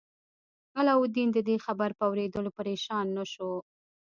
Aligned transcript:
علاوالدین 0.79 1.29
د 1.33 1.37
دې 1.47 1.55
خبر 1.65 1.89
په 1.97 2.03
اوریدو 2.09 2.41
پریشان 2.57 3.05
نه 3.17 3.23
شو. 3.31 3.51